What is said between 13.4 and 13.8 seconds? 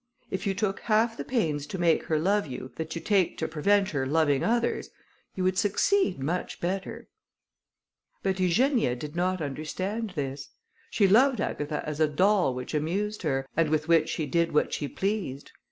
and